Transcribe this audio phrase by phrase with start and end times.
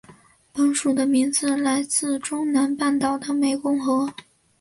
[0.51, 4.11] 本属的名称来自中南半岛的湄公河。